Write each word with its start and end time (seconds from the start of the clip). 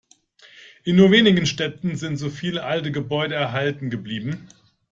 In 0.83 0.95
nur 0.95 1.11
wenigen 1.11 1.45
Städten 1.45 1.95
sind 1.95 2.17
so 2.17 2.31
viele 2.31 2.63
alte 2.63 2.91
Gebäude 2.91 3.35
erhalten 3.35 3.91
geblieben. 3.91 4.49